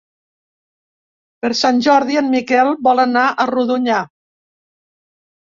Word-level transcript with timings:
Per 1.45 1.51
Sant 1.59 1.81
Jordi 1.89 2.17
en 2.23 2.33
Miquel 2.37 2.73
vol 2.89 3.03
anar 3.05 3.27
a 3.29 3.47
Rodonyà. 3.53 4.01